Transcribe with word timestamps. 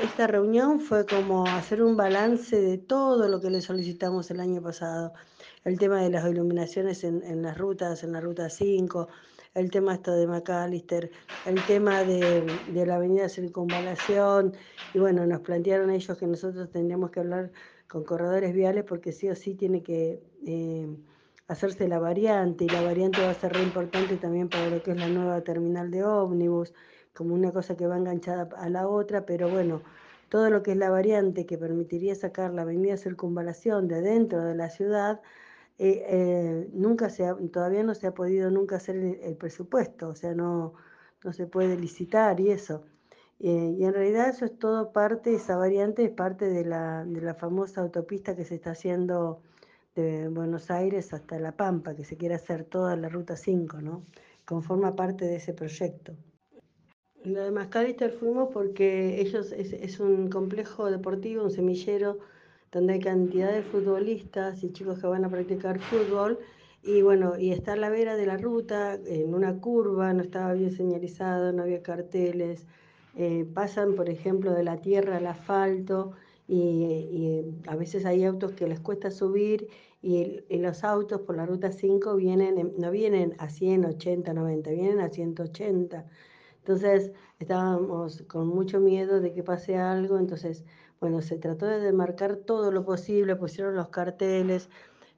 Esta 0.00 0.26
reunión 0.26 0.80
fue 0.80 1.04
como 1.04 1.44
hacer 1.44 1.82
un 1.82 1.94
balance 1.94 2.58
de 2.58 2.78
todo 2.78 3.28
lo 3.28 3.38
que 3.38 3.50
le 3.50 3.60
solicitamos 3.60 4.30
el 4.30 4.40
año 4.40 4.62
pasado. 4.62 5.12
El 5.62 5.78
tema 5.78 6.00
de 6.00 6.08
las 6.08 6.26
iluminaciones 6.26 7.04
en, 7.04 7.42
las 7.42 7.58
rutas, 7.58 8.02
en 8.02 8.12
la 8.12 8.20
ruta 8.22 8.48
5, 8.48 9.08
el 9.52 9.70
tema 9.70 9.92
esto 9.92 10.12
de 10.12 10.26
McAllister, 10.26 11.10
el 11.44 11.62
tema 11.66 12.02
de, 12.02 12.46
de, 12.72 12.86
la 12.86 12.94
avenida 12.94 13.28
Circunvalación, 13.28 14.54
y 14.94 14.98
bueno, 14.98 15.26
nos 15.26 15.40
plantearon 15.40 15.90
ellos 15.90 16.16
que 16.16 16.26
nosotros 16.26 16.70
tendríamos 16.70 17.10
que 17.10 17.20
hablar 17.20 17.52
con 17.86 18.02
corredores 18.02 18.54
viales 18.54 18.84
porque 18.84 19.12
sí 19.12 19.28
o 19.28 19.36
sí 19.36 19.54
tiene 19.54 19.82
que 19.82 20.22
eh, 20.46 20.88
hacerse 21.46 21.88
la 21.88 21.98
variante, 21.98 22.64
y 22.64 22.68
la 22.68 22.80
variante 22.80 23.20
va 23.20 23.32
a 23.32 23.34
ser 23.34 23.52
re 23.52 23.62
importante 23.62 24.16
también 24.16 24.48
para 24.48 24.70
lo 24.70 24.82
que 24.82 24.92
es 24.92 24.96
la 24.96 25.08
nueva 25.08 25.42
terminal 25.42 25.90
de 25.90 26.04
ómnibus, 26.04 26.72
como 27.14 27.34
una 27.34 27.52
cosa 27.52 27.76
que 27.76 27.86
va 27.86 27.96
enganchada 27.96 28.48
a 28.56 28.68
la 28.68 28.88
otra, 28.88 29.26
pero 29.26 29.48
bueno, 29.48 29.82
todo 30.30 30.48
lo 30.50 30.62
que 30.62 30.72
es 30.72 30.76
la 30.78 30.90
variante 30.90 31.46
que 31.46 31.58
permitiría 31.58 32.14
sacar 32.14 32.52
la 32.54 32.62
avenida 32.62 32.96
Circunvalación 32.96 33.88
de 33.88 34.00
dentro 34.00 34.42
de 34.44 34.54
la 34.54 34.70
ciudad, 34.70 35.20
eh, 35.78 36.04
eh, 36.08 36.70
nunca 36.72 37.10
se 37.10 37.26
ha, 37.26 37.36
todavía 37.52 37.82
no 37.82 37.94
se 37.94 38.06
ha 38.06 38.14
podido 38.14 38.50
nunca 38.50 38.76
hacer 38.76 38.96
el, 38.96 39.36
presupuesto, 39.36 40.10
o 40.10 40.14
sea, 40.14 40.34
no, 40.34 40.74
no, 41.24 41.32
se 41.32 41.46
puede 41.46 41.76
licitar 41.76 42.38
y 42.40 42.50
eso. 42.50 42.84
Eh, 43.40 43.74
y 43.78 43.84
en 43.84 43.94
realidad 43.94 44.28
eso 44.28 44.44
es 44.44 44.58
todo 44.58 44.92
parte, 44.92 45.34
esa 45.34 45.56
variante 45.56 46.04
es 46.04 46.10
parte 46.10 46.46
de 46.48 46.64
la, 46.64 47.04
de 47.04 47.22
la 47.22 47.34
famosa 47.34 47.80
autopista 47.80 48.36
que 48.36 48.44
se 48.44 48.56
está 48.56 48.72
haciendo 48.72 49.42
de 49.94 50.28
Buenos 50.28 50.70
Aires 50.70 51.12
hasta 51.12 51.38
La 51.38 51.52
Pampa, 51.52 51.94
que 51.94 52.04
se 52.04 52.16
quiere 52.16 52.34
hacer 52.34 52.64
toda 52.64 52.96
la 52.96 53.08
Ruta 53.08 53.36
5, 53.36 53.80
¿no? 53.80 54.04
Conforma 54.44 54.94
parte 54.94 55.24
de 55.24 55.36
ese 55.36 55.54
proyecto. 55.54 56.14
Lo 57.24 57.42
de 57.42 57.50
Mascalister 57.50 58.12
fuimos 58.12 58.48
porque 58.50 59.20
ellos 59.20 59.52
es, 59.52 59.74
es 59.74 60.00
un 60.00 60.30
complejo 60.30 60.90
deportivo, 60.90 61.44
un 61.44 61.50
semillero 61.50 62.18
donde 62.72 62.94
hay 62.94 63.00
cantidad 63.00 63.52
de 63.52 63.62
futbolistas 63.62 64.64
y 64.64 64.72
chicos 64.72 65.00
que 65.00 65.06
van 65.06 65.24
a 65.24 65.28
practicar 65.28 65.80
fútbol. 65.80 66.38
Y 66.82 67.02
bueno, 67.02 67.38
y 67.38 67.52
está 67.52 67.74
a 67.74 67.76
la 67.76 67.90
vera 67.90 68.16
de 68.16 68.24
la 68.24 68.38
ruta, 68.38 68.94
en 69.06 69.34
una 69.34 69.60
curva, 69.60 70.14
no 70.14 70.22
estaba 70.22 70.54
bien 70.54 70.72
señalizado, 70.72 71.52
no 71.52 71.62
había 71.64 71.82
carteles. 71.82 72.66
Eh, 73.16 73.44
pasan, 73.52 73.96
por 73.96 74.08
ejemplo, 74.08 74.52
de 74.52 74.62
la 74.64 74.78
tierra 74.78 75.18
al 75.18 75.26
asfalto 75.26 76.12
y, 76.48 77.44
a 77.66 77.76
veces 77.76 78.06
hay 78.06 78.24
autos 78.24 78.52
que 78.52 78.66
les 78.66 78.80
cuesta 78.80 79.10
subir 79.10 79.68
y, 80.00 80.42
y, 80.48 80.58
los 80.58 80.84
autos 80.84 81.20
por 81.20 81.36
la 81.36 81.44
ruta 81.44 81.70
5 81.72 82.16
vienen, 82.16 82.72
no 82.78 82.90
vienen 82.90 83.34
a 83.38 83.50
100, 83.50 83.84
80, 83.84 84.32
90, 84.32 84.70
vienen 84.70 85.00
a 85.00 85.10
180. 85.10 86.06
Entonces 86.60 87.12
estábamos 87.38 88.22
con 88.28 88.48
mucho 88.48 88.80
miedo 88.80 89.20
de 89.20 89.32
que 89.32 89.42
pase 89.42 89.76
algo, 89.76 90.18
entonces 90.18 90.64
bueno, 91.00 91.22
se 91.22 91.38
trató 91.38 91.66
de 91.66 91.80
demarcar 91.80 92.36
todo 92.36 92.70
lo 92.70 92.84
posible, 92.84 93.34
pusieron 93.36 93.74
los 93.74 93.88
carteles. 93.88 94.68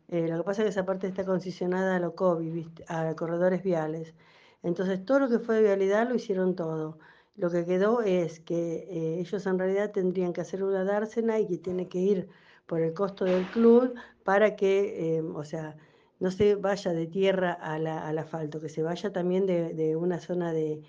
Eh, 0.08 0.28
lo 0.28 0.38
que 0.38 0.44
pasa 0.44 0.62
es 0.62 0.66
que 0.66 0.70
esa 0.70 0.86
parte 0.86 1.08
está 1.08 1.24
concesionada 1.24 1.96
a 1.96 1.98
lo 2.00 2.14
COVID, 2.14 2.68
a 2.88 3.14
corredores 3.16 3.62
viales. 3.64 4.14
Entonces, 4.62 5.04
todo 5.04 5.20
lo 5.20 5.28
que 5.28 5.40
fue 5.40 5.56
de 5.56 5.62
vialidad 5.62 6.08
lo 6.08 6.14
hicieron 6.14 6.54
todo. 6.54 6.98
Lo 7.36 7.50
que 7.50 7.64
quedó 7.64 8.02
es 8.02 8.40
que 8.40 8.86
eh, 8.90 9.20
ellos 9.20 9.46
en 9.46 9.58
realidad 9.58 9.90
tendrían 9.92 10.32
que 10.32 10.42
hacer 10.42 10.62
una 10.62 10.84
dársena 10.84 11.40
y 11.40 11.46
que 11.48 11.58
tiene 11.58 11.88
que 11.88 11.98
ir 11.98 12.28
por 12.66 12.80
el 12.80 12.94
costo 12.94 13.24
del 13.24 13.46
club 13.50 13.94
para 14.24 14.54
que, 14.56 15.16
eh, 15.18 15.22
o 15.22 15.44
sea, 15.44 15.76
no 16.20 16.30
se 16.30 16.54
vaya 16.54 16.92
de 16.92 17.06
tierra 17.08 17.52
a 17.52 17.78
la, 17.78 18.06
al 18.06 18.18
asfalto, 18.18 18.60
que 18.60 18.68
se 18.68 18.82
vaya 18.82 19.12
también 19.12 19.46
de, 19.46 19.74
de 19.74 19.96
una 19.96 20.20
zona 20.20 20.52
de, 20.52 20.82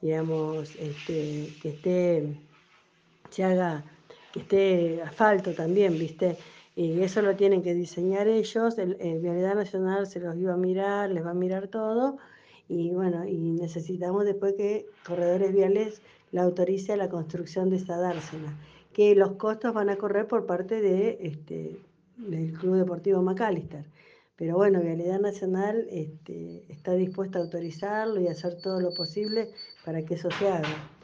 digamos, 0.00 0.74
este, 0.76 1.48
que 1.60 1.68
esté, 1.70 2.36
se 3.30 3.44
haga 3.44 3.84
que 4.32 4.40
esté 4.40 5.02
asfalto 5.02 5.54
también, 5.54 5.98
¿viste? 5.98 6.36
Y 6.76 7.00
eso 7.02 7.22
lo 7.22 7.34
tienen 7.34 7.62
que 7.62 7.74
diseñar 7.74 8.28
ellos, 8.28 8.78
el, 8.78 8.94
Vialidad 9.20 9.56
Nacional 9.56 10.06
se 10.06 10.20
los 10.20 10.36
iba 10.36 10.54
a 10.54 10.56
mirar, 10.56 11.10
les 11.10 11.24
va 11.24 11.30
a 11.30 11.34
mirar 11.34 11.68
todo, 11.68 12.18
y 12.68 12.90
bueno, 12.90 13.26
y 13.26 13.36
necesitamos 13.36 14.24
después 14.24 14.54
que 14.54 14.86
Corredores 15.06 15.52
Viales 15.52 16.02
la 16.30 16.42
autorice 16.42 16.92
a 16.92 16.96
la 16.96 17.08
construcción 17.08 17.70
de 17.70 17.76
esa 17.76 17.96
dársena, 17.96 18.56
que 18.92 19.14
los 19.14 19.32
costos 19.32 19.74
van 19.74 19.90
a 19.90 19.96
correr 19.96 20.28
por 20.28 20.46
parte 20.46 20.80
de, 20.80 21.18
este, 21.20 21.80
del 22.16 22.52
Club 22.52 22.76
Deportivo 22.76 23.22
McAllister. 23.22 23.84
Pero 24.38 24.54
bueno, 24.56 24.80
Vialidad 24.80 25.18
Nacional 25.18 25.88
este, 25.90 26.64
está 26.72 26.92
dispuesta 26.92 27.40
a 27.40 27.42
autorizarlo 27.42 28.20
y 28.20 28.28
hacer 28.28 28.54
todo 28.62 28.80
lo 28.80 28.94
posible 28.94 29.50
para 29.84 30.04
que 30.04 30.14
eso 30.14 30.30
se 30.30 30.46
haga. 30.46 30.97